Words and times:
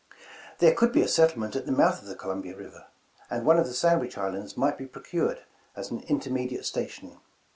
There 0.57 0.73
could 0.73 0.91
be 0.91 1.03
a 1.03 1.07
settlement 1.07 1.55
at 1.55 1.67
the 1.67 1.71
mouth 1.71 1.99
of 2.01 2.07
the 2.07 2.15
Co 2.15 2.29
lumbia 2.29 2.57
River, 2.57 2.87
and 3.29 3.45
one 3.45 3.59
of 3.59 3.67
the 3.67 3.73
Sandwich 3.75 4.17
Islands 4.17 4.57
might 4.57 4.75
be 4.79 4.87
procured 4.87 5.43
as 5.75 5.91
an 5.91 5.99
intermediate 6.07 6.65
station. 6.65 7.19